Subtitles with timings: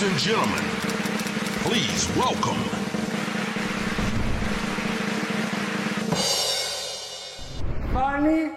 [0.00, 0.64] Ladies and gentlemen,
[1.64, 2.60] please welcome.
[7.92, 8.50] Φάνη.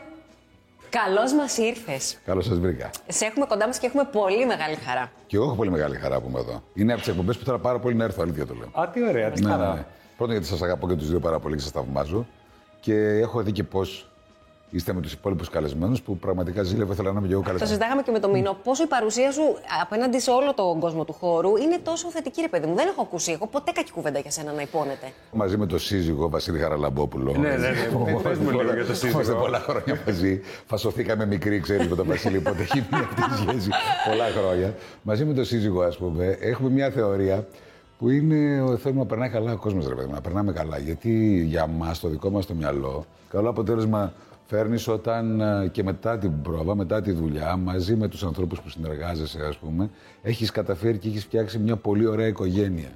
[0.90, 2.18] Καλώς μας ήρθες.
[2.26, 2.90] Καλώς σας βρήκα.
[3.08, 5.12] Σε έχουμε κοντά μας και έχουμε πολύ μεγάλη χαρά.
[5.28, 6.64] Και εγώ έχω πολύ μεγάλη χαρά που είμαι εδώ.
[6.74, 8.84] Είναι από τις εκπομπές που θέλω πάρα πολύ να έρθω, αλήθεια το λέω.
[8.84, 9.74] Α, τι ωραία, τι Ναι, χαρά.
[9.74, 9.86] ναι.
[10.18, 12.28] Πρώτον, γιατί σας αγαπώ και τους δύο πάρα πολύ και σας θαυμάζω.
[12.80, 14.12] Και έχω δει και πώς
[14.76, 17.68] είστε με τους υπόλοιπους καλεσμένους που πραγματικά ζήλευε, ήθελα να είμαι και εγώ Το καλεσμένος.
[17.70, 18.58] συζητάγαμε και με τον Μίνο.
[18.64, 19.42] Πόσο η παρουσία σου
[19.82, 22.76] απέναντι σε όλο τον κόσμο του χώρου είναι τόσο θετική, ρε παιδί μου.
[22.76, 25.08] Δεν έχω ακούσει εγώ ποτέ κακή κουβέντα για σένα να υπόνεται.
[25.32, 27.32] Μαζί με τον σύζυγο Βασίλη Χαραλαμπόπουλο.
[27.32, 28.20] Ναι, ναι, ναι.
[28.24, 29.12] Πες μου λίγο για τον σύζυγο.
[29.12, 30.42] Είμαστε πολλά χρόνια μαζί.
[30.66, 33.70] Φασωθήκαμε μικροί, ξέρεις με τον Βασίλη, οπότε έχει μείνει αυτή η σχέση
[34.10, 34.76] πολλά χρόνια.
[35.02, 37.48] Μαζί με τον σύζυγο, ας πούμε, έχουμε μια θεωρία
[37.98, 40.78] που είναι ο θέλουμε να περνάει καλά ο κόσμος, ρε παιδί μου, να περνάμε καλά.
[40.78, 44.14] Γιατί για μας, το δικό μας το μυαλό, καλό αποτέλεσμα
[44.46, 48.70] φέρνεις όταν ε, και μετά την πρόβα, μετά τη δουλειά, μαζί με τους ανθρώπους που
[48.70, 49.90] συνεργάζεσαι, ας πούμε,
[50.22, 52.90] έχεις καταφέρει και έχεις φτιάξει μια πολύ ωραία οικογένεια.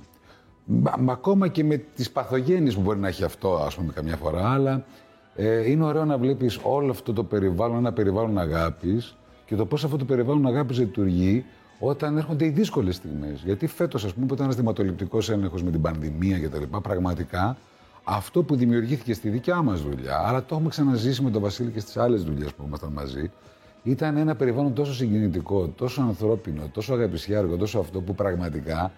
[0.65, 4.15] Μα, μα ακόμα και με τις παθογένειες που μπορεί να έχει αυτό, ας πούμε, καμιά
[4.15, 4.85] φορά, αλλά
[5.35, 9.83] ε, είναι ωραίο να βλέπεις όλο αυτό το περιβάλλον, ένα περιβάλλον αγάπης και το πώς
[9.83, 11.45] αυτό το περιβάλλον αγάπης λειτουργεί
[11.79, 13.41] όταν έρχονται οι δύσκολες στιγμές.
[13.45, 16.81] Γιατί φέτος, ας πούμε, που ήταν ένας δημοτοληπτικός έλεγχος με την πανδημία και τα λοιπά,
[16.81, 17.57] πραγματικά
[18.09, 21.79] αυτό που δημιουργήθηκε στη δικιά μας δουλειά, αλλά το έχουμε ξαναζήσει με τον Βασίλη και
[21.79, 23.31] στις άλλες δουλειές που ήμασταν μαζί,
[23.83, 28.91] ήταν ένα περιβάλλον τόσο συγκινητικό, τόσο ανθρώπινο, τόσο αγαπησιάρικο, τόσο αυτό που πραγματικά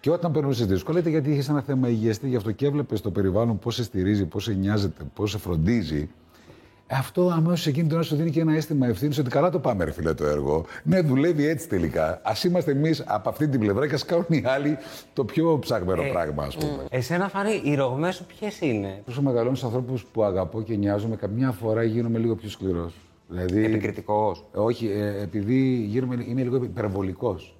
[0.00, 3.00] και όταν περνούσε δύσκολα, είτε γιατί είχες ένα θέμα υγείας, είτε γι' αυτό και έβλεπες
[3.00, 6.10] το περιβάλλον πώς σε στηρίζει, πώς σε νοιάζεται, πώς σε φροντίζει.
[6.90, 9.84] Αυτό αμέσω εκείνη την ώρα σου δίνει και ένα αίσθημα ευθύνης ότι καλά το πάμε,
[9.84, 10.64] ρε φίλε, το έργο.
[10.82, 12.08] Ναι, δουλεύει έτσι τελικά.
[12.10, 14.76] Α είμαστε εμείς από αυτή την πλευρά και ας κάνουν οι άλλοι
[15.12, 16.84] το πιο ψαγμένο πράγμα, ας πούμε.
[16.90, 21.16] Εσένα, Φάνη, οι ρογμές σου ποιες είναι; Όσο μεγαλώνω στους ανθρώπους που αγαπώ και νοιάζομαι,
[21.16, 22.94] καμιά φορά γίνομαι λίγο πιο σκληρός.
[23.28, 24.44] Δηλαδή, Επικριτικός.
[24.54, 27.56] όχι, ε, επειδή γίνομαι, είμαι λίγο υπερβολικός.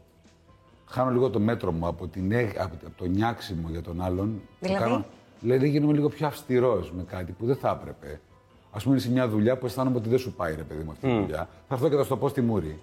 [0.87, 4.41] Χάνω λίγο το μέτρο μου από, την, έγ- από, από το νιάξιμο για τον άλλον.
[4.61, 5.05] Το Δηλαδή;
[5.41, 8.21] δηλαδή γίνομαι λίγο πιο αυστηρός με κάτι που δεν θα έπρεπε.
[8.71, 10.91] Α πούμε, είναι σε μια δουλειά που αισθάνομαι ότι δεν σου πάει, ρε παιδί μου,
[10.91, 11.49] αυτή η δουλειά.
[11.69, 12.81] Θα έρθω και θα στο πω στη μούρη.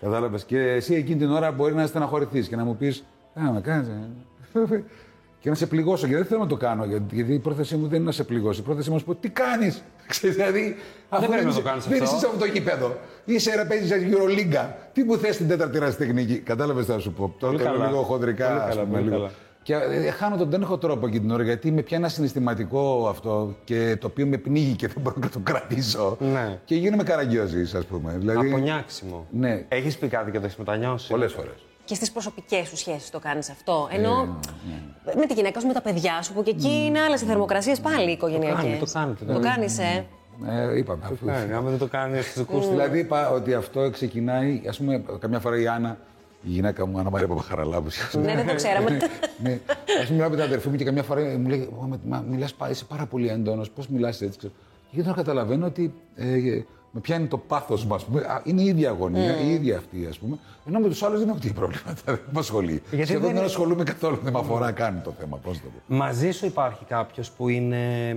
[0.00, 0.44] Κατάλαβες.
[0.44, 3.04] Και εσύ εκείνη την ώρα μπορεί να στεναχωρηθείς και να μου πεις:
[3.34, 3.88] Α, με κάνεις.
[5.40, 6.84] Και να σε πληγώσω, γιατί δεν θέλω να το κάνω.
[6.84, 8.60] Γιατί, γιατί η πρόθεσή μου δεν είναι να σε πληγώσω.
[8.60, 9.82] Η πρόθεσή μου είναι να σου πω τι κάνεις.
[10.34, 10.76] Δηλαδή,
[11.08, 12.04] αφού πρέπει να είσαι- το κάνεις δεν αυτό.
[12.16, 12.96] είσαι σε αυτό το γήπεδο.
[13.24, 14.66] Είσαι ρε, παίζεις σε Euroliga.
[14.92, 16.38] Τι μου θες την τέταρτη ρασιτεχνική.
[16.38, 17.34] Κατάλαβες τι να σου πω.
[17.38, 17.86] Το Πολύ λέω καλά.
[17.86, 18.68] λίγο χοντρικά.
[19.66, 20.00] Πολύ ας καλά, πούμε, πολύ λίγο.
[20.00, 20.00] καλά.
[20.02, 23.06] Και ε, χάνω τον, δεν έχω τρόπο εκεί την ώρα γιατί με πιάνει ένα συναισθηματικό
[23.08, 26.16] αυτό και το οποίο με πνίγει και δεν μπορώ να το κρατήσω.
[26.20, 26.58] Ναι.
[26.64, 28.14] Και γίνομαι καραγκιόζης, ας πούμε.
[28.18, 29.26] Δηλαδή, Από νιάξιμο.
[29.30, 29.64] Ναι.
[29.68, 31.54] Έχεις πει κάτι και το έχεις μετανιώσει; Πολλές φορές.
[31.84, 34.38] Και στις προσωπικές σου σχέσεις το κάνεις αυτό; Ενώ
[35.16, 37.80] με τη γυναίκα σου, με τα παιδιά σου, που και εκεί είναι άλλες οι θερμοκρασίες
[37.80, 38.62] πάλι οικογενειακές.
[38.64, 39.44] κάνει, το κάνει, το Το κάνει.
[39.44, 40.04] κάνεις, ε;
[40.48, 41.00] Ε, είπαμε.
[41.04, 42.68] αφού- Ναι, άμα δεν το κάνεις στου δικού του.
[42.68, 45.98] Δηλαδή είπα ότι αυτό ξεκινάει, ας πούμε, καμιά φορά η Άννα,
[46.46, 47.88] η γυναίκα μου, Άννα Μαρία Παπαχαραλάμπου.
[48.12, 48.90] Ναι, δεν το ξέραμε.
[49.42, 49.52] ναι.
[50.02, 52.24] Α πούμε, μιλάω με την αδερφή μου και καμιά φορά μου λέει: «Ω, με- μα,
[52.30, 54.38] μιλάς, πα- είσαι πάρα πολύ έντονος, πώς μιλάς έτσι.
[54.38, 54.52] Ξέρω.
[54.90, 56.26] Και τώρα καταλαβαίνω ότι ε,
[56.90, 57.98] με πιάνει το πάθος μα.
[58.44, 60.36] Είναι η ίδια αγωνία, η ίδια αυτή, ας πούμε.
[60.68, 61.94] Ενώ με τους άλλους δεν έχω τέτοια προβλήματα.
[62.04, 62.82] Δεν με απασχολεί.
[62.90, 64.18] Γιατί Σχεδόν δεν δεν είναι- ασχολούμαι καθόλου.
[64.22, 65.36] Δεν με αφορά καν το θέμα.
[65.36, 65.94] Πώς το πω.
[65.96, 68.10] Μαζί σου υπάρχει κάποιος που είναι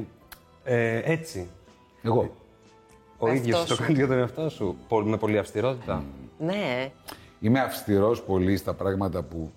[0.63, 1.47] ε, έτσι;
[2.01, 2.31] Εγώ.
[3.17, 3.81] Ο Εαυτός ίδιο το σου.
[3.84, 4.75] κάνει για τον εαυτό σου.
[4.88, 6.03] Πο- Με πολλή αυστηρότητα;
[6.40, 6.91] ναι.
[7.40, 9.52] Είμαι αυστηρός πολύ στα πράγματα που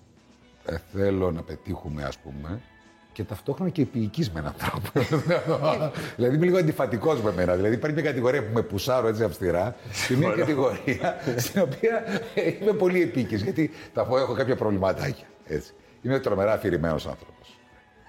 [0.65, 2.61] ε, θέλω να πετύχουμε, ας πούμε,
[3.13, 5.07] και ταυτόχρονα και επίοικης με έναν τρόπο.
[6.15, 7.55] δηλαδή είμαι λίγο αντιφατικός με μένα.
[7.55, 9.75] Δηλαδή υπάρχει μια κατηγορία που με πουσάρω έτσι αυστηρά
[10.07, 15.25] και μια κατηγορία στην οποία ε, είμαι πολύ επίκης, γιατί θα πω έχω κάποια προβληματάκια.
[15.45, 15.73] Έτσι.
[16.01, 17.32] Είμαι τρομερά αφηρημένος άνθρωπος.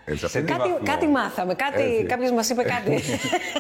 [0.04, 0.78] Έτσι, αυτό είναι- Κάτι, βαθμό.
[0.84, 1.54] κάτι μάθαμε.
[1.54, 2.04] Κάτι, Έτσι.
[2.04, 3.00] κάποιος μας είπε κάτι.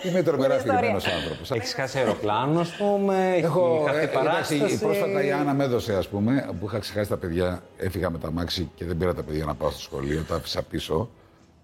[0.08, 0.74] Είμαι τρομερά Μια ιστορία.
[0.74, 1.50] αφηρημένος άνθρωπος.
[1.50, 3.34] Έχεις χάσει αεροπλάνο, ας πούμε.
[3.36, 4.18] Έχω, έχει χαθεί ε, εντάξει,
[4.58, 4.78] παράσταση.
[4.78, 7.62] πρόσφατα η Άννα με έδωσε, ας πούμε, που είχα ξεχάσει τα παιδιά.
[7.76, 10.24] Έφυγα με τα μάξι και δεν πήρα τα παιδιά να πάω στο σχολείο.
[10.28, 11.10] Τα άφησα πίσω.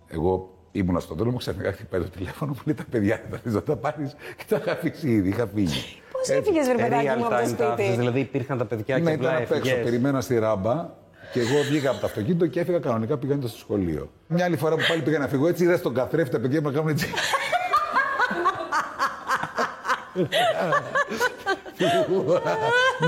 [0.08, 3.76] Εγώ ήμουνα στον δρόμο, ξαφνικά χτυπάει το τηλέφωνο που λέει τα παιδιά δεν θα τα
[3.76, 5.28] πάρεις και τα είχα αφήσει ήδη.
[5.28, 5.96] Είχα φύγει.
[6.12, 7.96] Πώς έφυγες, βρε παιδάκι Real μου, από το time τα άφησες, σπίτι.
[7.98, 9.54] δηλαδή υπήρχαν τα παιδιά και Ναι, απλά ήταν απ' έξω.
[9.68, 9.84] έφυγες.
[9.84, 10.88] Περιμένα στη ράμπα
[11.32, 14.10] και εγώ βγήκα από το αυτοκίνητο και έφυγα κανονικά πηγαίνοντας στο σχολείο.
[14.32, 16.68] Μια άλλη φορά που πάλι πήγα να φύγω έτσι, είδα στον καθρέφτη τα παιδιά μου
[16.68, 17.06] να κάνουν έτσι.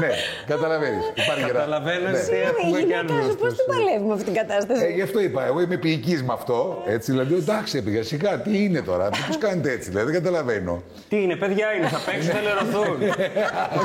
[0.01, 0.09] ναι,
[0.47, 1.05] καταλαβαίνεις.
[1.15, 2.17] Υπάρχει ένα- Καταλαβαίνω Ναι.
[2.19, 3.65] εσύ Συγγνώμη, η έχουμε και γυναίκας άλλους σου πώ την τους.
[3.67, 6.83] παλεύει με αυτή την κατάσταση; Ε, γι' αυτό είπα, εγώ είμαι ποιητή με αυτό.
[6.87, 10.83] Έτσι, δηλαδή, εντάξει, έπηγα σιγά, τι είναι τώρα, πώ κάνετε έτσι, δηλαδή, δεν καταλαβαίνω.
[11.09, 12.99] Τι είναι, παιδιά είναι, θα παίξουν, θα λερωθούν.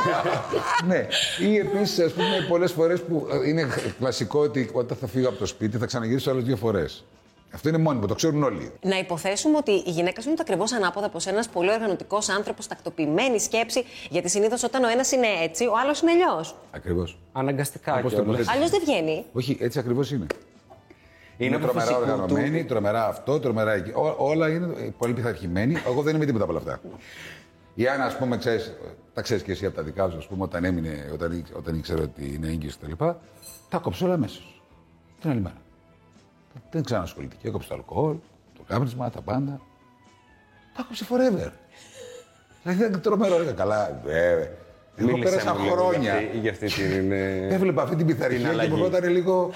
[0.92, 1.08] ναι,
[1.50, 3.68] ή επίσης, ας πούμε, πολλές φορές που ε, είναι
[4.00, 7.06] κλασικό ότι όταν θα φύγω από το σπίτι θα ξαναγυρίσω άλλες δύο φορές.
[7.54, 8.72] Αυτό είναι μόνιμο, το ξέρουν όλοι.
[8.82, 12.68] Να υποθέσουμε ότι η γυναίκα σου είναι το ακριβώς ανάποδα από ένα πολύ οργανωτικός άνθρωπος,
[12.68, 13.84] τακτοποιημένη σκέψη.
[14.10, 16.56] Γιατί συνήθως όταν ο ένας είναι έτσι, ο άλλος είναι αλλιώς.
[16.72, 17.18] Ακριβώς.
[17.32, 18.38] Αναγκαστικά Όπως το κιόλας.
[18.40, 18.48] λες.
[18.50, 19.26] Αλλιώς δεν βγαίνει.
[19.34, 20.26] Όχι, έτσι ακριβώς είναι.
[21.38, 22.12] Είναι, από τρομερά φυσικού του.
[22.12, 23.92] οργανωμένοι, τρομερά αυτό, τρομερά εκεί.
[23.94, 25.78] Ό, όλα είναι πολύ πειθαρχημένοι.
[25.88, 26.82] Εγώ δεν είμαι τίποτα από όλα αυτά.
[27.76, 28.74] Η Άννα, ας πούμε, ξέρεις,
[29.14, 31.76] τα ξέρεις και εσύ από τα δικά σου, ας πούμε, όταν έμεινε, όταν, ή- όταν
[31.76, 33.04] ήξερε ότι είναι έγκυος κτλ.
[33.70, 34.62] Τα κόψε όλα αμέσως.
[35.22, 35.56] Την άλλη μέρα.
[36.72, 37.36] Δεν ξανασχολείται.
[37.42, 38.16] Και έκοψε το αλκοόλ,
[38.58, 39.62] το κάπνισμα, τα πάντα.
[40.76, 41.52] Τα κόψε forever.
[42.64, 44.50] Δηλαδή δεν τρομερό, ρε, καλά, βέβαια.
[45.00, 46.20] Εγώ Μίλησέ πέρασα μου λίγο χρόνια.
[46.20, 47.12] Για αυτή, για αυτή την...
[47.12, 48.72] ε, Έβλεπα αυτή την πειθαρχία και αλλαγή.
[48.72, 49.52] μου ερχόταν λίγο.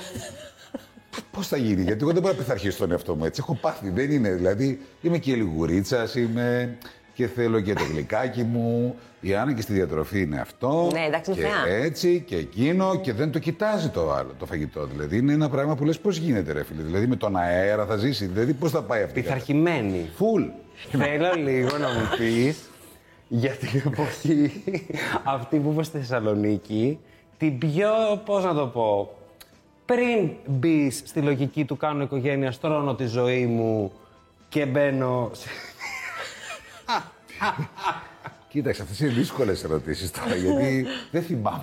[1.31, 3.41] Πώς θα γίνει, Γιατί εγώ δεν μπορώ να πειθαρχήσω τον εαυτό μου έτσι.
[3.43, 4.29] Έχω πάθει, δεν είναι.
[4.31, 6.77] Δηλαδή είμαι και λιγουρίτσα, είμαι
[7.21, 8.95] και θέλω και το γλυκάκι μου.
[9.21, 10.89] Η Άννα και στη διατροφή είναι αυτό.
[10.93, 11.75] Ναι, εντάξει, είναι και θεά.
[11.75, 14.85] έτσι και εκείνο και δεν το κοιτάζει το άλλο το φαγητό.
[14.85, 17.95] Δηλαδή είναι ένα πράγμα που λες πώς γίνεται, ρε φίλε; Δηλαδή με τον αέρα θα
[17.95, 18.25] ζήσει.
[18.25, 19.19] Δηλαδή πώς θα πάει αυτή.
[19.19, 20.09] η κατάσταση; Πειθαρχημένη.
[20.15, 20.43] Φουλ.
[20.89, 22.69] Θέλω λίγο να μου πεις
[23.27, 24.63] για την εποχή
[25.23, 26.99] αυτή που είπες στη Θεσσαλονίκη,
[27.37, 27.89] την πιο,
[28.25, 29.15] πώς να το πω,
[29.85, 33.91] πριν μπεις στη λογική του κάνω οικογένεια, στρώνω τη ζωή μου
[34.49, 35.31] και μπαίνω...
[37.41, 37.69] σε-
[38.51, 41.61] Κοίταξε, αυτές είναι δύσκολες ερωτήσεις τώρα γιατί δεν θυμάμαι.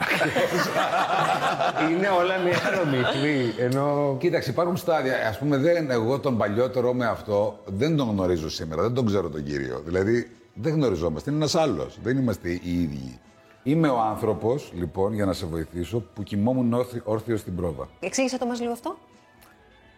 [1.91, 4.17] Είναι όλα μια χαρομυθλή, ενώ...
[4.21, 5.29] Κοίταξε, υπάρχουν στάδια.
[5.29, 8.83] Α πούμε, δεν, εγώ τον παλιότερο με αυτό δεν τον γνωρίζω σήμερα.
[8.83, 9.83] Δεν τον ξέρω τον κύριο.
[9.85, 11.31] Δηλαδή, δεν γνωριζόμαστε.
[11.31, 11.99] Είναι ένας άλλος.
[12.03, 13.19] Δεν είμαστε οι ίδιοι.
[13.63, 17.89] Είμαι ο άνθρωπος, λοιπόν, για να σε βοηθήσω, που κοιμόμουν όρθι- όρθιος στην πρόβα.
[18.01, 18.97] Εξήγησε το μας λίγο αυτό.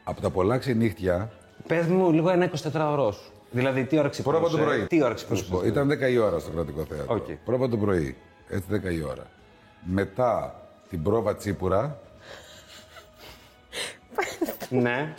[0.05, 1.31] Από τα πολλά ξενύχτια,
[1.67, 3.33] Πες μου λίγο ένα 24ωρο σου.
[3.50, 4.87] Δηλαδή, τι ώρα ξυπνούσε; πρόβα το πρωί.
[4.87, 5.67] Τι ώρα Θα σου πω, ξυπνούσε.
[5.67, 7.14] Ήταν 10 η ώρα στο κρατικό θέατρο.
[7.14, 7.26] Οκ.
[7.44, 8.17] Πρόβα το πρωί.
[8.49, 9.26] Έτσι 10 η ώρα.
[9.85, 12.00] Μετά την πρόβα τσίπουρα.
[14.69, 15.14] Ναι.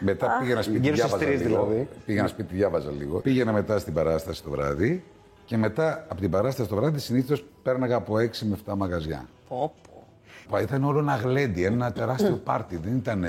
[0.00, 1.64] Μετά πήγαινα σπίτι, Γύρω στις διάβαζα τρεις λίγο.
[1.66, 1.88] δηλαδή.
[2.06, 3.18] Πήγαινα σπίτι, διάβαζα λίγο.
[3.18, 5.04] Πήγαινα μετά στην παράσταση το βράδυ.
[5.44, 9.28] Και μετά από την παράσταση το βράδυ συνήθως πέρναγα από 6 με 7 μαγαζιά.
[9.48, 10.06] Πω, πω.
[10.50, 12.76] Πα, Ήταν όλο ένα γλέντι, ένα τεράστιο πάρτι.
[12.76, 13.24] Δεν ήταν.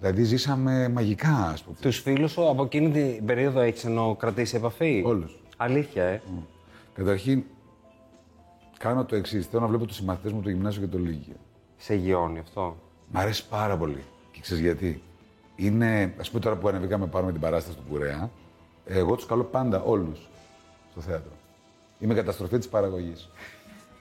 [0.00, 1.76] Δηλαδή ζήσαμε μαγικά, ας πούμε.
[1.80, 5.40] Τους φίλους σου από εκείνη την περίοδο έχεις ενώ κρατήσει επαφή; Όλους.
[5.56, 6.22] Αλήθεια, ε.
[6.94, 7.44] Καταρχήν,
[8.78, 9.46] κάνω το εξής.
[9.46, 11.34] Θέλω να βλέπω τους συμμαθητές μου το γυμνάσιο και το Λύκειο.
[11.76, 12.76] Σε γιώνει αυτό;
[13.12, 14.02] Μ' αρέσει πάρα πολύ.
[14.32, 15.02] Και ξέρεις γιατί;
[15.56, 18.30] Είναι, ας πούμε τώρα που ανεβήκαμε πάνω με την παράσταση του Κουρέα,
[18.86, 20.28] εγώ τους καλώ πάντα όλους
[20.90, 21.32] στο θέατρο.
[21.98, 23.28] Είμαι καταστροφή της παραγωγής.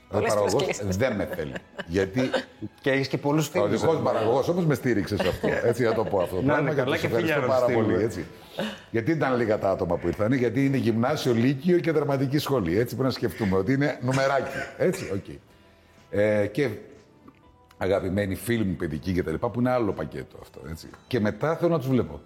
[0.10, 0.98] Ο Πολλές παραγωγό προσκλήσεις.
[0.98, 1.54] δεν με θέλει.
[1.88, 2.22] Γιατί
[2.82, 3.70] Και έχεις και πολλούς ο φίλους.
[3.70, 5.48] δικός παραγωγός όμως με στήριξε σε αυτό.
[5.64, 6.36] Έτσι να το πω αυτό.
[6.36, 7.92] το Να πράγμα είναι καλά και και τους ευχαριστώ φιλιά να πάρα στείλουμε.
[7.94, 8.04] πολύ.
[8.04, 8.26] Έτσι.
[8.92, 12.72] γιατί ήταν λίγα τα άτομα που ήρθαν, γιατί είναι γυμνάσιο, λύκειο και δραματική σχολή.
[12.80, 14.52] Έτσι πρέπει να σκεφτούμε ότι είναι νουμεράκι.
[14.78, 15.26] Έτσι, οκ.
[16.10, 16.70] Ε, και
[17.78, 20.62] αγαπημένοι φίλοι μου παιδικοί και τα λοιπά, που είναι άλλο πακέτο αυτό.
[20.70, 20.88] Έτσι.
[21.08, 22.22] Και μετά θέλω να τους βλέπω.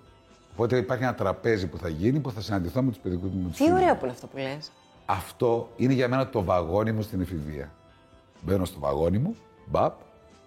[0.54, 3.42] Οπότε υπάρχει ένα τραπέζι που θα γίνει που θα συναντηθώ με τους παιδικούς μου.
[3.42, 3.83] με τους Τι φίλους μου.
[3.83, 4.72] ωραίο που είναι αυτό που λες.
[5.12, 7.72] Αυτό είναι για μένα το βαγόνι μου στην εφηβεία.
[8.42, 9.36] Μπαίνω στο βαγόνι μου,
[9.66, 10.00] μπαπ,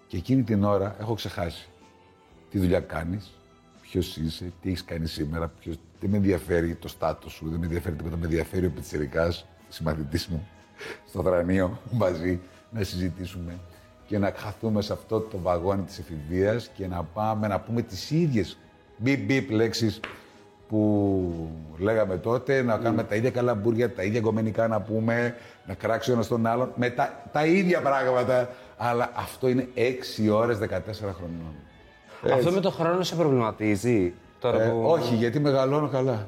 [0.07, 1.69] και εκείνη την ώρα έχω ξεχάσει
[2.49, 3.31] τι δουλειά κάνεις,
[3.81, 5.75] ποιος είσαι, τι έχεις κάνει σήμερα, ποιος...
[5.99, 8.17] δεν με ενδιαφέρει το στάτο σου, δεν με ενδιαφέρει τίποτα.
[8.17, 9.33] Με ενδιαφέρει ο πιτσερικά,
[9.69, 10.47] συμμαθητής μου,
[11.07, 12.39] στο δρανείο μαζί,
[12.71, 13.59] να συζητήσουμε
[14.07, 18.11] και να χαθούμε σε αυτό το βαγόνι της εφηβείας και να πάμε να πούμε τις
[18.11, 18.57] ίδιες
[18.97, 19.99] μπιπ μπιπ λέξεις
[20.67, 25.35] που λέγαμε τότε, να κάνουμε τα ίδια καλαμπούρια, τα ίδια γκομενικά να πούμε,
[25.67, 28.49] να κράξει ο ένας τον άλλον, με τα, τα ίδια πράγματα.
[28.77, 30.63] Αλλά αυτό είναι 6 ώρες 14
[30.93, 31.53] χρονών.
[32.33, 34.13] Αυτό με το χρόνο σε προβληματίζει.
[34.39, 34.81] Τώρα Ε, που...
[34.85, 36.27] όχι, γιατί μεγαλώνω καλά.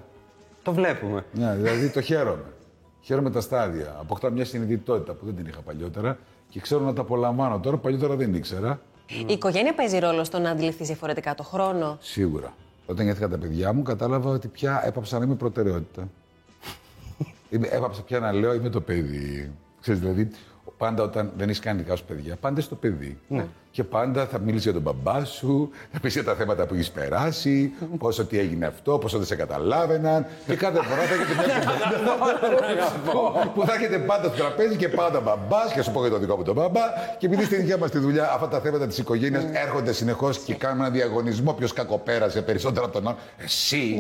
[0.64, 1.26] Το βλέπουμε.
[1.32, 2.44] Ναι, δηλαδή το χαίρομαι.
[3.02, 3.96] Χαίρομαι τα στάδια.
[4.00, 6.18] Αποκτά μια συνειδητότητα που δεν την είχα παλιότερα
[6.50, 7.60] και ξέρω να τα απολαμβάνω.
[7.60, 8.80] Τώρα παλιότερα δεν ήξερα.
[9.28, 12.54] Η οικογένεια παίζει ρόλο στο να αντιληφθείς διαφορετικά το χρόνο; Σίγουρα.
[12.89, 16.10] Όταν γεννήθηκαν τα παιδιά μου, κατάλαβα ότι πια έπαψα να είμαι προτεραιότητα.
[17.50, 19.51] Είμαι- έπαψα πια να λέω είμαι το παιδί.
[19.82, 20.27] Ξέρεις, δηλαδή,
[20.77, 23.17] πάντα όταν δεν έχει κάνει δικά σου παιδιά, πάντα είσαι το παιδί.
[23.78, 26.92] Και πάντα θα μιλήσεις για τον μπαμπά σου, θα πεις για τα θέματα που έχεις
[26.92, 30.26] περάσει, πόσο τι έγινε αυτό, πόσο δεν σε καταλάβαιναν.
[30.48, 34.90] Και κάθε φορά θα έχετε μια κουβέντα που- που θα έχετε πάντα στο τραπέζι και
[34.90, 36.82] πάντα μπαμπάς, και θα σου πω για τον δικό μου τον μπαμπά.
[37.18, 40.54] Και επειδή στη δικιά μας τη δουλειά αυτά τα θέματα της οικογένειας έρχονται συνεχώς και
[40.54, 43.18] κάνουμε ένα διαγωνισμό ποιος κακοπέρασε περισσότερο από τον άλλο.
[43.44, 44.00] Εσύ,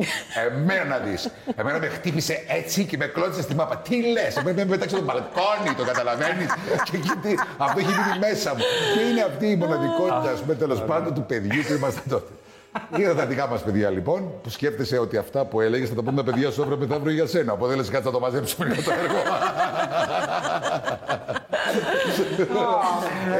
[0.51, 1.29] εμένα να δεις.
[1.55, 3.77] Εμένα με χτύπησε έτσι και με κλώτησε στη μάπα.
[3.77, 6.49] Τι λες, εμένα με πέταξε το μπαλκόνι, το καταλαβαίνεις;
[6.91, 8.61] και εκεί τι- αυτό έχει μείνει μέσα μου.
[8.93, 12.31] Και είναι αυτή η μοναδικότητα, α πούμε, τέλο πάντων του παιδιού που ήμασταν τότε.
[12.97, 16.23] Είδα τα δικά μας παιδιά λοιπόν, που σκέφτεσαι ότι αυτά που έλεγες θα τα πούμε
[16.23, 17.53] τα παιδιά σου αύριο μεθαύριο για σένα.
[17.53, 19.15] Οπότε λες, κάτσε να το μαζέψουμε για το έργο.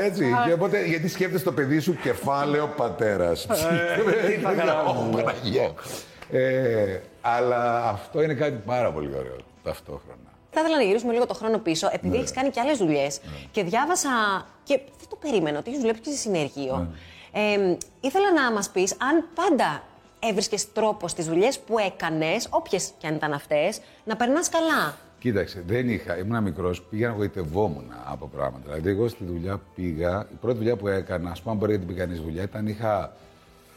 [0.03, 0.36] Έτσι.
[0.46, 3.48] και οπότε, γιατί σκέφτεσαι το παιδί σου κεφάλαιο πατέρας.
[4.27, 5.22] τι θα γράψουμε.
[5.24, 5.72] Παναγία.
[6.31, 10.26] Ε, αλλά αυτό είναι κάτι πάρα πολύ ωραίο ταυτόχρονα.
[10.51, 12.17] Θα ήθελα να γυρίσουμε λίγο το χρόνο πίσω, επειδή Ναι.
[12.17, 13.19] έχεις κάνει και άλλες δουλειές.
[13.51, 14.09] Και διάβασα.
[14.63, 16.87] και δεν το περίμενα ότι έχεις δουλέψει και σε συνεργείο.
[17.33, 17.53] Ναι.
[17.53, 19.83] Ε, ήθελα να μας πεις αν πάντα
[20.19, 24.95] έβρισκες τρόπος στις δουλειές που έκανες, όποιες και αν ήταν αυτές, να περνάς καλά.
[25.19, 26.17] Κοίταξε, δεν είχα.
[26.17, 28.63] Ήμουν μικρός, πήγα να γοητευόμουν από πράγματα.
[28.65, 30.27] Δηλαδή, εγώ στη δουλειά πήγα.
[30.31, 32.67] Η πρώτη δουλειά που έκανα, ας πούμε, αν μπορεί να την πει κανείς δουλειά, ήταν
[32.67, 33.15] είχα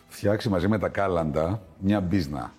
[0.09, 2.53] φτιάξει μαζί με τα κάλαντα μια μπίζνα.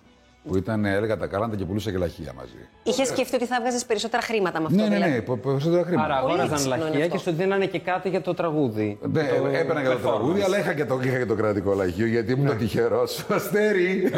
[0.48, 2.68] Που ήταν, έλεγα τα κάλαντα και πουλούσα και λαχεία μαζί.
[2.82, 4.76] Είχες σκεφτεί ότι θα βγάζεις περισσότερα χρήματα με αυτό.
[4.82, 6.04] Ναι, ναι, δηλαδή; ναι, πο- περισσότερα χρήματα.
[6.14, 7.16] Άρα Πολύ αγόραζαν έξυπνο είναι λαχεία αυτό.
[7.16, 8.98] και σου δίνανε και κάτι για το τραγούδι.
[9.12, 10.02] Ναι, Το έπαιρνα για το performance.
[10.02, 13.24] τραγούδι, αλλά είχα και το, είχα και το κρατικό λαχείο γιατί ήμουν τυχερός.
[13.36, 14.10] Αστέρι!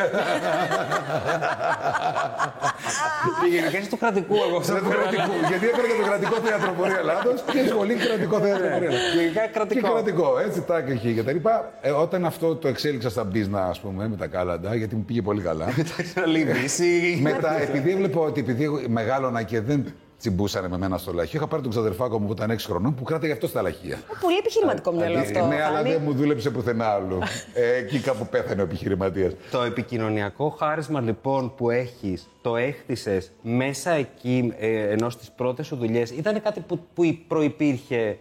[3.41, 4.63] Και γενικά είσαι του κρατικού εγώ.
[4.63, 8.89] Στο κρατικό, γιατί έπαιρνα και το κρατικό θέατρο Πορεία Ελλάδος και σχολή κρατικό θέατρο Πορεία
[8.89, 9.15] Ελλάδος.
[9.15, 9.93] Γενικά Και κρατικό.
[9.93, 11.73] κρατικό, έτσι, τάκ εκεί και τα λοιπά.
[11.81, 15.23] Ε, όταν αυτό το εξέλιξα στα μπίζνα, ας πούμε, με τα κάλαντα, γιατί μου πήγε
[15.23, 15.67] πολύ καλά.
[16.15, 17.19] Ξαναλύμβηση.
[17.23, 19.85] Μετά, επειδή έβλεπα ότι επειδή εγώ μεγάλωνα και δεν
[20.19, 23.03] τσιμπούσανε με μένα στο λαχείο, είχα πάρει τον ξαδερφάκο μου που ήταν 6 χρονών που
[23.03, 23.99] κράταγε αυτό στα λαχεία.
[24.21, 25.47] Πολύ επιχειρηματικό μυαλό αυτό.
[25.47, 25.91] ναι, αλλά Φάνη.
[25.91, 27.19] δεν μου δούλεψε πουθενά άλλου.
[27.55, 29.33] ε, εκεί κάπου πέθανε ο επιχειρηματίας.
[29.51, 35.77] Το επικοινωνιακό χάρισμα λοιπόν που έχεις, το έχτισες μέσα εκεί, ε, ενώ στις πρώτες σου
[35.77, 38.19] δουλειές, ήταν κάτι που, που προϋπήρχε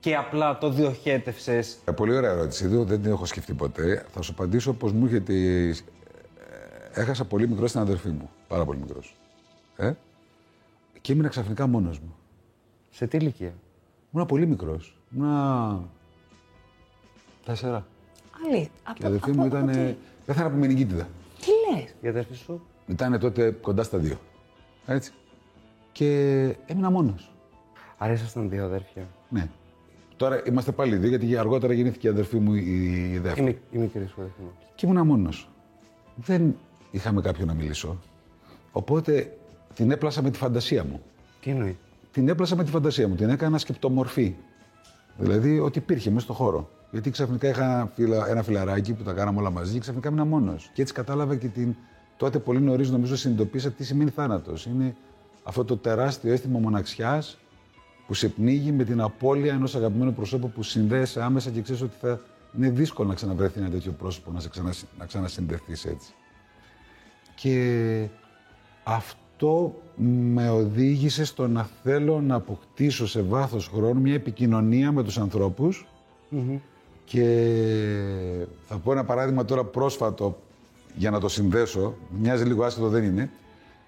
[0.00, 2.66] και απλά το διοχέτευσες; Ε, πολύ ωραία ερώτηση.
[2.66, 4.04] Δεν, δεν την έχω σκεφτεί ποτέ.
[4.14, 5.20] Θα σου απαντήσω πω μου είχε.
[5.20, 5.74] τη- ε,
[6.98, 8.30] έχασα πολύ μικρός την αδερφή μου.
[8.48, 9.14] Πάρα πολύ μικρός.
[9.76, 9.92] Ε;
[11.00, 12.14] Και ήμουν ξαφνικά μόνος μου.
[12.90, 13.52] Σε τι ηλικία;
[14.14, 14.96] Ήμουν πολύ μικρός.
[15.16, 15.90] Ήμουν.
[17.44, 17.86] Τέσσερα.
[18.46, 18.70] Αλήθεια.
[18.94, 19.96] Και η αδερφή μου ήταν.
[20.26, 21.08] Πέθανε από μενικίτιδα.
[21.40, 24.16] Τι λες; Η αδέρφη σου; Ήταν τότε κοντά στα δύο.
[24.86, 25.12] Έτσι.
[25.92, 26.06] Και
[26.66, 27.32] έμεινα μόνος.
[27.98, 29.08] Άρα ήσασταν δύο αδέρφια.
[29.28, 29.48] Ναι.
[30.16, 33.40] Τώρα είμαστε πάλι δύο, γιατί αργότερα γεννήθηκε η αδερφή μου η η δεύτερη.
[33.40, 34.50] Η, μικ- η μικρή σου αδέρφη μου.
[34.74, 35.48] Και ήμουν μόνος.
[36.16, 36.56] Δεν
[36.90, 37.98] είχαμε κάποιον να μιλήσω.
[38.72, 39.36] Οπότε
[39.74, 41.02] την έπλασα με τη φαντασία μου.
[41.40, 41.78] Τι εννοεί;
[42.12, 43.14] Την έπλασα με τη φαντασία μου.
[43.14, 44.36] Την έκανα σκεπτομορφή.
[45.16, 46.68] Δηλαδή ότι υπήρχε μέσα στο χώρο.
[46.90, 50.28] Γιατί ξαφνικά είχα ένα, φιλα, ένα φιλαράκι που τα κάναμε όλα μαζί και ξαφνικά ήμουν
[50.28, 50.70] μόνος.
[50.74, 51.74] Και έτσι κατάλαβα και την.
[52.16, 54.66] Τότε πολύ νωρίς νομίζω συνειδητοποίησα τι σημαίνει θάνατος.
[54.66, 54.96] Είναι
[55.42, 57.38] αυτό το τεράστιο αίσθημα μοναξιάς
[58.06, 61.96] που σε πνίγει με την απώλεια ενός αγαπημένου προσώπου που συνδέεσαι άμεσα και ξέρεις ότι
[62.00, 62.20] θα
[62.56, 66.14] είναι δύσκολο να ξαναβρεθεί ένα τέτοιο πρόσωπο να, σε ξανα, να ξανασυνδεθείς έτσι.
[67.40, 68.06] Και
[68.84, 75.18] αυτό με οδήγησε στο να θέλω να αποκτήσω σε βάθος χρόνου μια επικοινωνία με τους
[75.18, 75.86] ανθρωπους
[77.04, 77.24] και
[78.66, 80.38] θα πω ένα παράδειγμα τώρα πρόσφατο
[80.94, 83.30] για να το συνδέσω, μοιάζει λίγο άσχετο δεν είναι.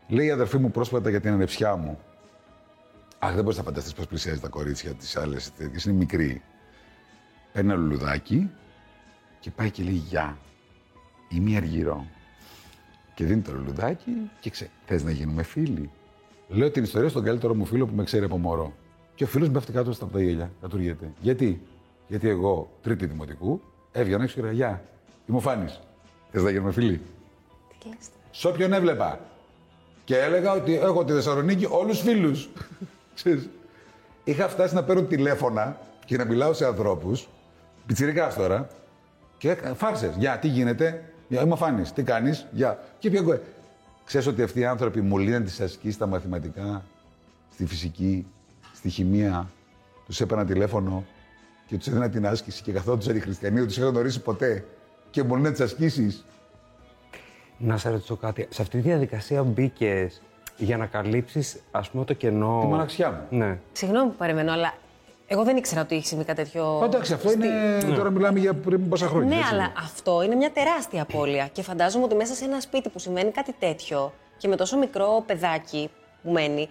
[0.09, 1.99] Λέει η αδερφή μου πρόσφατα για την ανεψιά μου.
[3.19, 5.85] Αχ, δεν μπορείς να φανταστείς πώς πλησιάζει τα κορίτσια της άλλη τέτοιες.
[5.85, 6.42] Είναι μικρή.
[7.52, 8.50] Παίρνει ένα λουλουδάκι
[9.40, 10.38] και πάει και λέει Γεια.
[11.28, 12.07] Είμαι αργυρό.
[13.20, 14.10] Και δίνει το λουλουδάκι
[14.40, 15.90] και ξέρει, θες να γίνουμε φίλοι;
[16.48, 18.72] Λέω την ιστορία στον καλύτερο μου φίλο που με ξέρει από μωρό.
[19.14, 21.12] Και ο φίλος μου πέφτει κάτω στα από τα γέλια, κατουργείται.
[21.20, 21.62] Γιατί;
[22.08, 23.60] Γιατί εγώ, τρίτη δημοτικού,
[23.92, 24.82] έβγαινα έξω και έλεγα Γεια.
[25.26, 25.80] Τι μου φάνεις;
[26.30, 27.00] Θες να γίνουμε φίλοι;
[27.78, 28.08] Τι λες.
[28.30, 29.20] Σε όποιον έβλεπα.
[30.04, 32.48] Και έλεγα ότι έχω τη Θεσσαλονίκη όλους φίλους.
[34.24, 37.28] Είχα φτάσει να παίρνω τηλέφωνα και να μιλάω σε ανθρώπους,
[37.86, 38.68] πιτσιρικάς τώρα,
[39.38, 40.14] και φάρσες.
[40.16, 42.78] Γεια, τι γίνεται; Γεια, είμαι ο Φάνης, τι κάνεις; Γεια.
[42.99, 43.40] Και ποιο
[44.04, 46.84] Ξέρεις ότι αυτοί οι άνθρωποι μου λύναν τις ασκήσεις στα μαθηματικά,
[47.52, 48.26] στη φυσική,
[48.75, 49.50] στη χημεία.
[50.06, 51.04] Τους έπαιρνα τηλέφωνο
[51.66, 54.64] και τους έδινα την άσκηση και καθόντουσαν οι χριστιανοί, δεν τους είχα γνωρίσει ποτέ.
[55.10, 56.25] Και μου λύναν τις ασκήσεις.
[57.58, 58.46] Να σε ρωτήσω κάτι.
[58.50, 60.22] Σε αυτή τη διαδικασία μπήκες
[60.56, 62.58] για να καλύψεις, ας πούμε, το κενό.
[62.60, 63.38] Τη μοναξιά μου.
[63.38, 63.58] Ναι.
[63.72, 64.75] Συγγνώμη που παρεμβαίνω, αλλά
[65.32, 66.80] εγώ δεν ήξερα ότι είχε συμβεί κάτι τέτοιο.
[66.84, 67.49] Εντάξει, αυτό είναι.
[67.96, 69.28] Τώρα μιλάμε για πριν πόσα χρόνια.
[69.28, 69.54] Ναι, έτσι.
[69.54, 71.49] αλλά αυτό είναι μια τεράστια απώλεια.
[71.52, 75.22] Και φαντάζομαι ότι μέσα σε ένα σπίτι που συμβαίνει κάτι τέτοιο και με τόσο μικρό
[75.26, 75.90] παιδάκι
[76.22, 76.68] που μένει,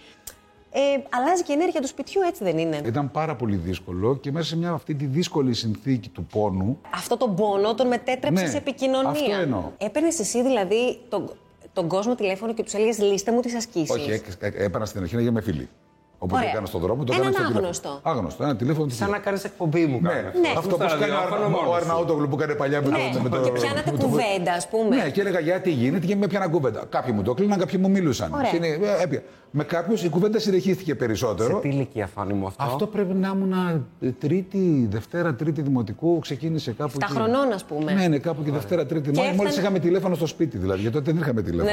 [0.72, 4.32] ε, αλλάζει και η ενέργεια του σπιτιού, έτσι δεν είναι; Ήταν πάρα πολύ δύσκολο και
[4.32, 6.80] μέσα σε μια αυτή τη δύσκολη συνθήκη του πόνου.
[6.94, 9.10] Αυτό τον πόνο τον μετέτρεψε Ναι, σε επικοινωνία.
[9.10, 9.72] αυτό εννοώ.
[9.78, 11.32] Έπαιρνες εσύ δηλαδή τον,
[11.74, 13.89] τον κόσμο τηλέφωνο και τους έλεγες λύστε μου τις ασκήσεις.
[13.89, 15.70] Όχι, έ- έ- έπαιρνα στην αρχή να γίνουμε φίλοι.
[16.22, 16.50] Όποτε Ωραία.
[16.52, 17.68] έκανα στον δρόμο, το Έναν έκανα στο τηλέφωνο.
[17.68, 18.00] άγνωστο.
[18.10, 18.86] Άγνωστο, ένα τηλέφωνο.
[18.88, 20.22] του Σαν να κάνεις εκπομπή μου, Ναι, κάνει.
[20.42, 20.48] Ναι.
[20.58, 21.76] αυτό που Στα κάνει ο ραδιόφωνο Αρνα- μόνος ο σου.
[21.82, 22.92] Αρναούτογλου που κάνει παλιά με το.
[22.92, 24.96] Ναι, με το- και πιάνατε με το- κουβέντα, ας πούμε.
[24.96, 26.84] Ναι, και έλεγα γιατί γίνεται και με πιάνα κουβέντα.
[26.90, 28.34] Κάποιοι μου το κλείναν, κάποιοι μου μιλούσαν.
[28.34, 28.50] Ωραία.
[28.50, 29.22] Και είναι- ε, έπια.
[29.52, 31.60] Με κάποιους η κουβέντα συνεχίστηκε Σε περισσότερο.
[31.60, 33.54] τι ηλικία φάνη μου αυτό; Αυτό πρέπει να ήμουν
[34.02, 36.20] ε, τρίτη, Δευτέρα, Τρίτη Δημοτικού.
[36.20, 36.98] Ξεκίνησε κάπου.
[36.98, 37.14] Τα εκεί.
[37.20, 37.94] χρονών, ας πούμε.
[37.94, 39.12] Ναι, ναι, κάπου και Δευτέρα, Τρίτη.
[39.12, 40.82] Και Μόλις έφτανε- είχαμε τηλέφωνο στο σπίτι, δηλαδή.
[40.82, 41.72] Γιατί τότε δεν είχαμε τηλέφωνο.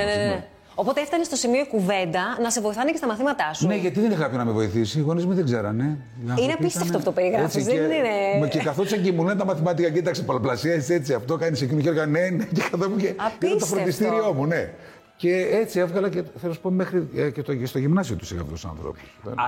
[0.79, 0.97] Ναι, ναι, ναι.
[0.97, 0.97] συγγνώμη.
[0.97, 3.67] Οπότε έφτανε στο σημείο η κουβέντα να σε βοηθάνε και στα μαθήματά σου.
[3.67, 4.99] Ναι, γιατί δεν είχα κάποιον να με βοηθήσει.
[4.99, 5.99] Οι γονείς μου δεν ξέρανε.
[6.27, 9.13] Οι άνθρωποι απίστευτο ήταν- αυτό που περιγράφεις, Έτσι, δεν και- είναι- Μα Και καθόντουσαν και
[9.13, 9.91] μου λένε τα μαθηματικά.
[9.91, 11.81] Κοίταξε, πολλαπλασιάζει έτσι, αυτό κάνεις εκείνο.
[11.81, 12.45] Και έλεγα ναι, ναι.
[12.45, 13.07] Και καθόμουν και.
[13.07, 13.67] Ήταν το Απίστευτο.
[13.67, 14.71] φροντιστήριό μου, ναι.
[15.17, 18.17] Και έτσι έβγαλα και θέλω να σου πω μέχρι ε, και, το, και στο γυμνάσιο
[18.17, 19.01] τους είχα αυτούς τους ανθρώπους.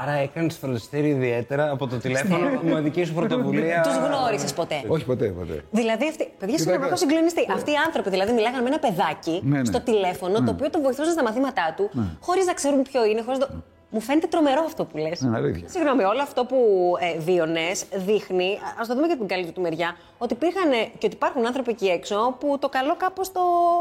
[0.03, 3.81] Άρα έκανες φροντιστήριο ιδιαίτερα από το τηλέφωνο με δική σου πρωτοβουλία.
[3.83, 5.65] Τους γνώρισες ποτέ; Όχι ποτέ, ποτέ.
[5.71, 7.47] Δηλαδή, αυτοί, παιδιά, Κοίτα, συγγνώμη, έχω κα- συγκλονιστεί.
[7.53, 9.65] Αυτοί οι άνθρωποι δηλαδή μιλάγανε με ένα παιδάκι Ναι, ναι.
[9.65, 13.23] στο τηλέφωνο, το οποίο τον βοηθούσε στα μαθήματά του, χωρίς να ξέρουν ποιο είναι.
[13.23, 13.49] Χωρίς το...
[13.91, 15.21] Μου φαίνεται τρομερό αυτό που λες.
[15.21, 15.69] Είναι αλήθεια.
[15.69, 16.57] Συγγνώμη, όλο αυτό που
[17.01, 21.07] ε, βίωνες δείχνει, ας το δούμε και την καλύτερη του μεριά, ότι υπήρχαν ε, και
[21.07, 23.41] ότι υπάρχουν άνθρωποι εκεί έξω που το καλό κάπως το,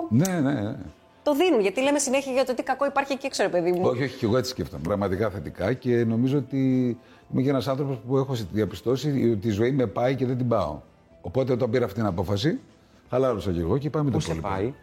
[0.10, 0.76] Ναι, ναι, ναι.
[1.28, 1.62] Το δίνουν.
[1.62, 3.82] Γιατί λέμε συνέχεια για το τι κακό υπάρχει εκεί έξω, ρε παιδί μου.
[3.84, 4.82] Όχι, όχι, και εγώ έτσι σκέφτομαι.
[4.84, 6.58] Πραγματικά θετικά και νομίζω ότι
[7.32, 10.48] είμαι και ένας άνθρωπος που έχω διαπιστώσει ότι η ζωή με πάει και δεν την
[10.48, 10.80] πάω.
[11.22, 12.60] Οπότε όταν πήρα αυτή την απόφαση,
[13.10, 14.50] χαλάρωσα κι εγώ και πάμε το Πού σε υπόλοιπο.
[14.56, 14.74] πάει;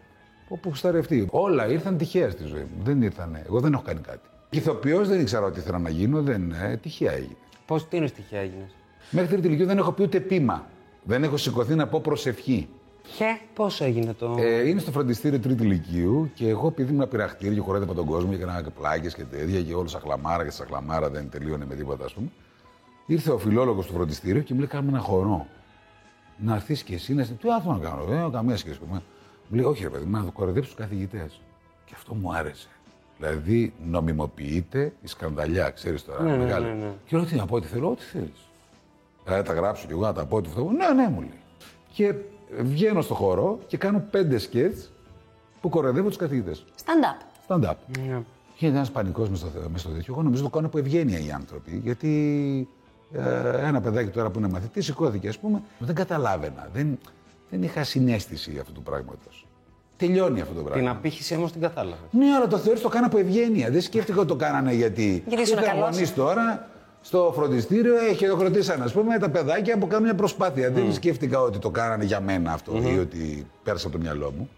[0.49, 1.27] Όπου γουστάρει αυτή.
[1.31, 2.83] Όλα ήρθαν τυχαία στη ζωή μου.
[2.83, 3.41] Δεν ήρθαν.
[3.47, 4.27] Εγώ δεν έχω κάνει κάτι.
[4.49, 6.51] Ηθοποιός δεν ήξερα τι ήθελα να γίνω, δεν.
[6.51, 7.35] Ε, τυχαία έγινε.
[7.65, 8.75] Πώς τι είναι στοιχεία έγινες;
[9.09, 10.67] Μέχρι τρίτη ηλικία δεν έχω πει ούτε πείμα.
[11.03, 12.69] Δεν έχω σηκωθεί να πω προσευχή.
[13.17, 14.35] Και πώς έγινε το.
[14.39, 18.05] Ε, είναι στο φροντιστήριο τρίτη ηλικίου και εγώ επειδή ήμουν πειραχτήρι και χωρέτε από τον
[18.05, 22.05] κόσμο και έκανα πλάκε και τέτοια και όλο σαχλαμάρα και σαχλαμάρα δεν τελείωνε με τίποτα,
[22.05, 22.27] ας πούμε.
[23.05, 25.47] Ήρθε ο φιλόλογος του φροντιστήριου και μου λέει: Κάνουμε ένα χορό.
[26.37, 27.25] Να έρθεις και εσύ να.
[27.25, 28.79] Τι άθρο να κάνω, δεν έχω καμίας σχέση.
[28.89, 29.01] Μου
[29.49, 31.41] λέει: Όχι, ρε παιδί, μου, να το κοροϊδέψει τους καθηγητές.
[31.85, 32.67] Και αυτό μου άρεσε.
[33.17, 36.23] Δηλαδή, νομιμοποιείται η σκανδαλιά, ξέρεις τώρα.
[36.23, 36.65] Ναι, ναι, μεγάλη.
[36.65, 36.93] ναι, ναι.
[37.05, 38.49] Και λέω: Τι να πω, ό,τι θέλω, ό,τι θέλεις.
[39.23, 40.71] Θα τα γράψω κι εγώ, να τα πω, ό,τι αυτό.
[40.71, 41.39] Ναι, ναι, μου λέει.
[41.93, 42.15] Και
[42.59, 44.91] βγαίνω στο χώρο και κάνω πέντε σκέτς
[45.61, 46.65] που κοροϊδεύω τους καθηγητές.
[46.85, 47.25] Stand up.
[47.47, 47.73] Stand up.
[48.07, 48.21] Ναι.
[48.57, 50.13] Γίνεται ένας πανικός μες στο, μες στο τέτοιο.
[50.13, 51.81] Εγώ νομίζω το κάνω από ευγένεια οι άνθρωποι.
[51.83, 52.67] Γιατί
[53.13, 56.69] ε, ένα παιδάκι τώρα που είναι μαθητής σηκώθηκε, ας πούμε, δεν καταλάβαινα.
[56.73, 56.99] Δεν,
[57.49, 59.47] δεν είχα συνέστηση αυτού του πράγματος.
[59.97, 60.81] Τελειώνει αυτό το πράγμα.
[60.81, 62.05] Την απήχηση όμως την κατάλαβες.
[62.11, 63.69] Ναι, αλλά το θεωρείς το κάνω από ευγένεια.
[63.71, 65.23] Δεν σκέφτηκα ότι το κάνανε γιατί.
[65.27, 65.89] Γιατί ήσουν Ήρθαν καλός.
[65.89, 66.69] γονείς τώρα
[67.05, 70.71] στο φροντιστήριο, ε, χειροκροτήσαν ας πούμε τα παιδάκια που κάνουν μια προσπάθεια.
[70.71, 74.49] Δεν σκέφτηκα ότι το κάνανε για μένα αυτό ή ότι πέρασε από το μυαλό μου.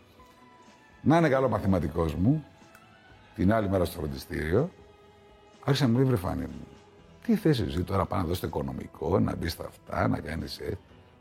[1.01, 2.45] Να είναι καλό μαθηματικός μου,
[3.35, 4.69] την άλλη μέρα στο φροντιστήριο,
[5.63, 6.67] άρχισε να μου λέει βρε Φάνη μου,
[7.25, 10.59] τι θες εσύ τώρα πάνω να δώσεις το οικονομικό, να μπεις στα αυτά, να κάνεις
[10.59, 10.77] έτσι.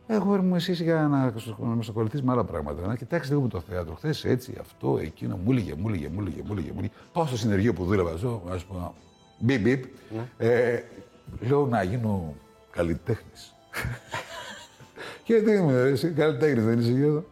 [0.07, 2.87] Εγώ ρε μου εσύ για να, να με ασχοληθεί με άλλα πράγματα.
[2.87, 3.95] Να κοιτάξεις λίγο το θέατρο.
[3.95, 6.73] Χθες έτσι, αυτό, εκείνο, μου έλεγε, μου έλεγε, μου έλεγε, μου έλεγε.
[6.73, 6.93] μου έλεγε.
[7.13, 8.91] Πάω στο συνεργείο που δούλευα, ζω, ας πούμε,
[9.39, 9.85] μπιπ, μπιπ.
[10.39, 10.81] Ε,
[11.41, 12.35] λέω να γίνω
[12.71, 13.55] καλλιτέχνης.
[15.25, 17.25] και τι μου λέει, εσύ καλλιτέχνης δεν είσαι εδώ.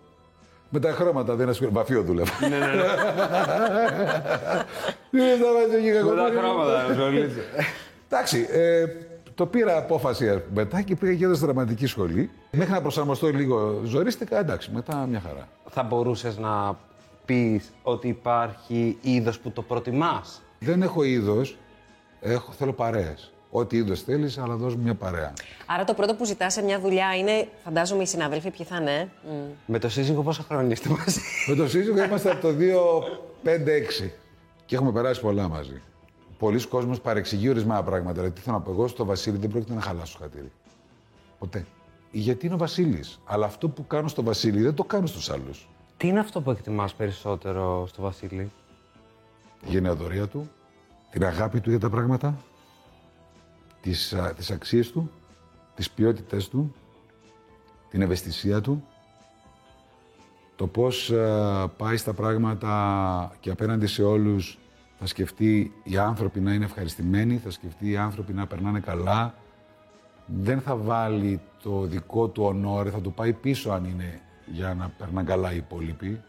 [0.71, 1.79] Με τα χρώματα δεν ασχολούμαι.
[1.79, 2.31] Βαφείο δούλευα.
[2.41, 2.83] Ναι, ναι, ναι.
[5.11, 6.37] Δεν σταματήσω εκεί Με τα κακομοίρη.
[6.39, 7.45] χρώματα, ασχολείσαι.
[8.09, 8.85] Εντάξει, ε,
[9.35, 12.31] το πήρα απόφαση ας πούμε, μετά και πήγα και εδώ στη δραματική σχολή.
[12.51, 15.49] Μέχρι να προσαρμοστώ λίγο ζορίστηκα, εντάξει, μετά μια χαρά.
[15.71, 16.79] Θα μπορούσες να
[17.25, 21.57] πεις ότι υπάρχει είδος που το προτιμάς; Δεν έχω είδος,
[22.21, 23.33] έχω, θέλω παρέες.
[23.57, 25.33] Ό,τι είδος θέλεις, αλλά δώσ' μου μια παρέα.
[25.67, 29.11] Άρα το πρώτο που ζητάς σε μια δουλειά είναι, φαντάζομαι, οι συνάδελφοι ποιοι θα είναι.
[29.31, 29.33] Μμ.
[29.67, 32.55] Με το σύζυγο πόσα χρόνια είστε μαζί; Με το σύζυγο είμαστε από το
[33.45, 34.11] 2-5-6
[34.67, 35.83] και έχουμε περάσει πολλά μαζί.
[36.39, 38.13] Πολλοί κόσμος παρεξηγεί ορισμένα πράγματα.
[38.13, 40.53] Δηλαδή, τι θέλω να πω, εγώ στο Βασίλη δεν πρόκειται να χαλάσω χατήρι.
[41.39, 41.67] Ποτέ.
[42.11, 45.69] Γιατί είναι ο Βασίλης; Αλλά αυτό που κάνω στο Βασίλη δεν το κάνω στους άλλους.
[45.97, 48.51] Τι είναι αυτό που εκτιμάς περισσότερο στο Βασίλη;
[49.67, 50.51] Η γενεοδορία του,
[51.11, 52.39] την αγάπη του για τα πράγματα,
[53.85, 55.11] τις, α, τις αξίες του,
[55.75, 56.75] τις ποιότητες του,
[57.91, 58.85] την ευαισθησία του,
[60.57, 64.59] το πώς α, πάει στα πράγματα και απέναντι σε όλους
[64.99, 69.35] θα σκεφτεί οι άνθρωποι να είναι ευχαριστημένοι, θα σκεφτεί οι άνθρωποι να περνάνε καλά,
[70.27, 74.89] δεν θα βάλει το δικό του ονόρε, θα το πάει πίσω αν είναι για να
[74.99, 76.21] περνάνε καλά οι υπόλοιποι.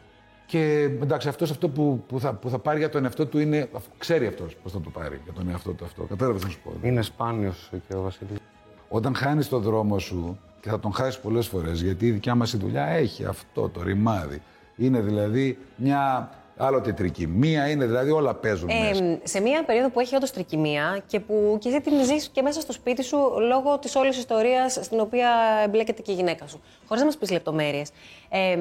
[0.46, 3.68] Και εντάξει, αυτός αυτό που, που, θα, που θα πάρει για τον εαυτό του είναι.
[3.98, 6.02] ξέρει αυτός πώς θα το πάρει για τον εαυτό του αυτό.
[6.02, 6.72] Κατάλαβες να σου πω.
[6.82, 8.38] Είναι σπάνιος και ο Βασίλης.
[8.88, 12.52] Όταν χάνεις τον δρόμο σου και θα τον χάσεις πολλές φορές, γιατί η δικιά μας
[12.52, 14.42] η δουλειά έχει αυτό το ρημάδι.
[14.76, 19.04] Είναι δηλαδή μια άλλοτε τρικυμία, είναι δηλαδή όλα παίζουν μέσα.
[19.04, 22.42] Ε, σε μια περίοδο που έχει όντως τρικυμία και που και εσύ την ζεις και
[22.42, 25.30] μέσα στο σπίτι σου λόγω της όλης ιστορίας στην οποία
[25.64, 26.60] εμπλέκεται και η γυναίκα σου.
[26.86, 27.90] Χωρίς να μας πεις λεπτομέρειες.
[28.28, 28.56] Ε,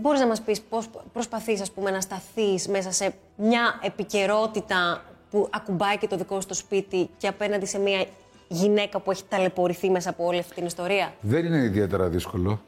[0.00, 6.06] Μπορείς να μας πεις πώς προσπαθείς να σταθείς μέσα σε μια επικαιρότητα που ακουμπάει και
[6.06, 8.04] το δικό σου το σπίτι και απέναντι σε μια
[8.48, 12.60] γυναίκα που έχει ταλαιπωρηθεί μέσα από όλη αυτή την ιστορία; Δεν είναι ιδιαίτερα δύσκολο,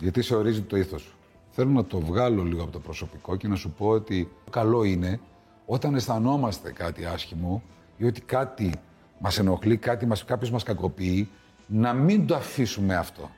[0.00, 1.15] γιατί σε ορίζει το ήθος σου.
[1.58, 5.20] Θέλω να το βγάλω λίγο από το προσωπικό και να σου πω ότι καλό είναι
[5.66, 7.62] όταν αισθανόμαστε κάτι άσχημο
[7.96, 8.72] ή ότι κάτι
[9.18, 11.28] μας ενοχλεί, κάτι μας, κάποιος μας κακοποιεί,
[11.66, 13.30] να μην το αφήσουμε αυτό.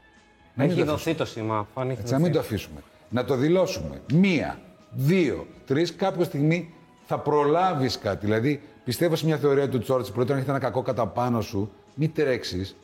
[0.55, 2.01] Να μην Έχει το δοθεί το σήμα, φάνηκε.
[2.01, 2.81] έτσι, να μην το αφήσουμε.
[3.09, 4.03] Να το δηλώσουμε.
[4.13, 6.75] Μία, δύο, τρεις, κάποια στιγμή
[7.07, 8.25] θα προλάβεις κάτι.
[8.25, 11.41] Δηλαδή, πιστεύω σε μια θεωρία του Τσόρτσι που λέει: Όταν έχετε ένα κακό κατά πάνω
[11.41, 12.77] σου, μην τρέξεις.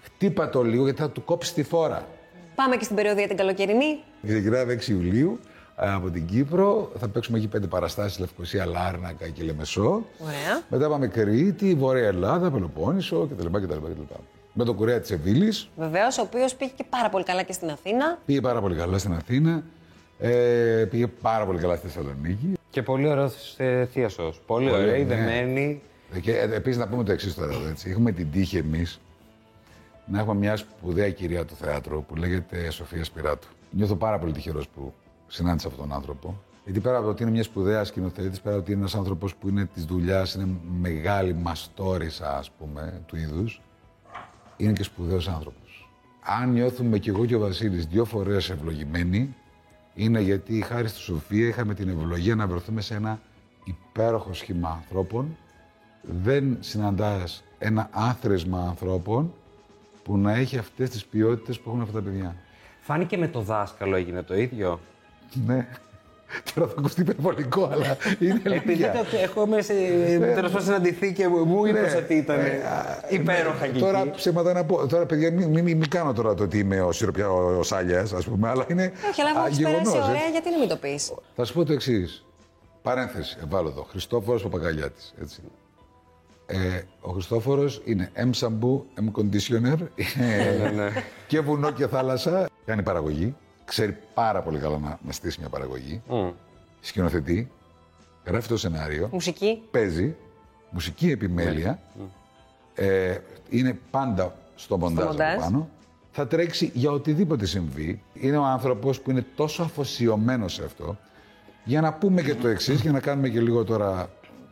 [0.00, 2.06] Χτύπα το λίγο γιατί θα του κόψεις τη φόρα.
[2.62, 3.98] Πάμε και στην περιοδία την καλοκαιρινή.
[4.26, 5.38] Ξεκινάμε 6 Ιουλίου
[5.76, 6.92] ε, από την Κύπρο.
[6.98, 10.04] Θα παίξουμε εκεί πέντε παραστάσεις Λευκοσία, Λάρνακα και Λεμεσό.
[10.18, 10.62] Ωραία.
[10.68, 13.46] Μετά πάμε Κρήτη, Βόρεια Ελλάδα, Πελοπόννησο κτλ.
[13.46, 14.14] κτλ, κτλ.
[14.52, 15.68] Με τον Κουρέα της Εβίλης.
[15.76, 18.18] Βεβαίως, ο οποίος πήγε και πάρα πολύ καλά και στην Αθήνα.
[18.26, 19.62] Πήγε πάρα πολύ καλά στην Αθήνα.
[20.18, 22.52] Ε, πήγε πάρα πολύ καλά στη Θεσσαλονίκη.
[22.70, 24.32] Και πολύ ωραίο ε, θείασο.
[24.46, 25.04] Πολύ Πολύ, ωραία, ναι.
[25.04, 25.82] δεμένη.
[26.20, 27.52] Και ε, επίσης να πούμε το εξής τώρα.
[27.52, 27.90] εδώ, Έτσι.
[27.90, 29.00] Έχουμε την τύχη εμείς
[30.10, 33.48] να έχουμε μια σπουδαία κυρία του θεάτρου που λέγεται Σοφία Σπυράτου.
[33.70, 34.94] Νιώθω πάρα πολύ τυχερός που
[35.26, 36.40] συνάντησα αυτόν τον άνθρωπο.
[36.64, 39.34] Γιατί πέρα από το ότι είναι μια σπουδαία σκηνοθέτης, πέρα από ότι είναι ένας άνθρωπος
[39.34, 40.48] που είναι της δουλειάς, είναι
[40.80, 43.60] μεγάλη μαστόρισα, ας πούμε, του είδους,
[44.56, 45.88] είναι και σπουδαίος άνθρωπος.
[46.22, 49.34] Αν νιώθουμε κι εγώ και ο Βασίλης δύο φορές ευλογημένοι,
[49.94, 53.20] είναι γιατί χάρη στη Σοφία είχαμε την ευλογία να βρεθούμε σε ένα
[53.64, 55.36] υπέροχο σχήμα ανθρώπων.
[56.22, 59.32] Δεν συναντάς ένα άθροισμα ανθρώπων
[60.02, 62.36] που να έχει αυτές τις ποιότητες που έχουν αυτά τα παιδιά.
[62.80, 64.80] Φάνηκε με το δάσκαλο έγινε το ίδιο.
[65.46, 65.68] Ναι.
[66.54, 68.92] Τώρα θα ακουστεί υπερβολικό, αλλά είναι Επειδή αλήθεια.
[69.10, 69.72] το έχουμε σε,
[70.18, 71.96] τέλος πάντων συναντηθεί και μου είπε Ναι.
[71.96, 72.60] ότι ήταν Ε,
[73.08, 73.78] υπέροχα εκεί.
[73.78, 74.86] Τώρα ψέματα να πω.
[74.86, 78.12] Τώρα, παιδιά, μην, μην, μην κάνω τώρα το ότι είμαι ο, σιροπια, ο, ο Σάλιας,
[78.12, 80.30] ας πούμε, αλλά είναι Όχι, αλλά α, εγώ έχεις περάσει γεγονός, ωραία, έτσι.
[80.30, 82.24] γιατί να μην το πεις; Θα σου πω το εξής.
[82.82, 83.86] Παρένθεση, ευάλωτο.
[83.90, 85.40] Χριστόφορος Παπαγαλιάτης, έτσι.
[86.52, 89.78] Ε, ο Χριστόφορος είναι M σαμπού, M conditioner,
[90.74, 90.90] ναι.
[91.26, 92.48] και βουνό και θάλασσα.
[92.64, 93.34] Κάνει παραγωγή.
[93.64, 96.02] Ξέρει πάρα πολύ καλά να, να στήσει μια παραγωγή.
[96.80, 97.50] Σκηνοθετεί.
[98.24, 99.08] Γράφει το σενάριο.
[99.12, 99.62] Μουσική.
[99.70, 100.16] Παίζει.
[100.70, 101.80] Μουσική επιμέλεια.
[102.74, 105.32] Ε, είναι πάντα στο μοντάζ, μοντάζ.
[105.32, 105.68] από πάνω.
[106.12, 108.02] Θα τρέξει για οτιδήποτε συμβεί.
[108.14, 110.98] Είναι ο άνθρωπος που είναι τόσο αφοσιωμένος σε αυτό.
[111.64, 114.10] Για να πούμε και το εξής, για να κάνουμε και λίγο τώρα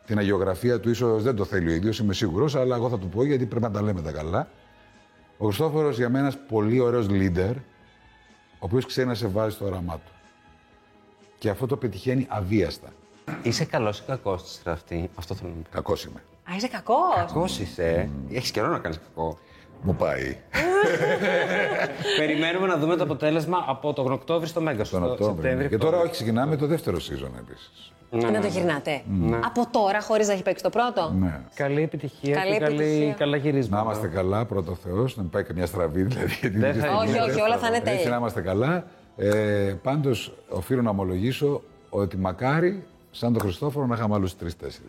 [0.08, 3.08] την αγιογραφία του, ίσως δεν το θέλει ο ίδιος, είμαι σίγουρος, αλλά εγώ θα του
[3.08, 4.48] πω γιατί πρέπει να τα λέμε τα καλά.
[5.38, 7.54] Ο Χριστόφορος για μένα είναι ένας πολύ ωραίος leader,
[8.52, 10.12] ο οποίος ξέρει να σε βάζει στο όραμά του.
[11.38, 12.88] Και αυτό το πετυχαίνει αβίαστα.
[13.42, 15.10] Είσαι καλός ή κακός στη στραφτή.
[15.14, 15.72] Αυτό θέλω να μου πεις.
[15.72, 16.22] Κακός είμαι.
[16.50, 17.14] Α, είσαι κακός.
[17.16, 18.10] Κακός είσαι.
[18.32, 19.38] Έχεις καιρό να κάνεις κακό.
[19.82, 20.36] Μου πάει.
[22.18, 24.76] Περιμένουμε να δούμε το αποτέλεσμα από τον Οκτώβριο στο Μέγκα.
[24.76, 25.26] Τον στο Οκτώβριο.
[25.26, 26.00] Σεπτέμβριο, Και τώρα Οκτώβριο.
[26.00, 27.92] όχι, ξεκινάμε το δεύτερο season επίσης.
[28.32, 29.02] Να το γυρνάτε.
[29.44, 31.12] Από τώρα, χωρίς να έχει παίξει το πρώτο.
[31.20, 31.40] Ναι.
[31.54, 33.12] Καλή επιτυχία Καλή και καλή, επιτυχία.
[33.12, 33.82] καλά γυρίσματα.
[33.82, 36.36] Να είμαστε καλά, πρώτο Θεός, να μην πάει καμιά στραβή δηλαδή.
[36.40, 37.20] γιατί Δεν θα γίνεται.
[37.20, 38.16] Όχι, όχι, όλα θα είναι Έτσι να τέλεια.
[38.16, 38.84] είμαστε καλά.
[39.16, 44.88] Ε, Πάντως, οφείλω να ομολογήσω ότι μακάρι, σαν τον Χριστόφορο, να είχαμε άλλους τρει-τέσσερι.